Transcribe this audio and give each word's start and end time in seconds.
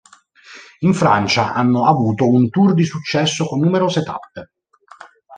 In 0.79 0.95
Francia 0.95 1.53
hanno 1.53 1.85
avuto 1.85 2.27
un 2.27 2.49
tour 2.49 2.73
di 2.73 2.83
successo 2.85 3.45
con 3.47 3.59
numerose 3.59 4.01
tappe. 4.01 4.51